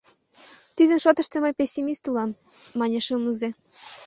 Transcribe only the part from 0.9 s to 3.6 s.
шотышто мый пессимист улам,— мане шымлызе.